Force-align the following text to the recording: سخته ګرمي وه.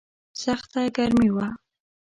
سخته 0.41 0.81
ګرمي 0.95 1.29
وه. 1.35 1.47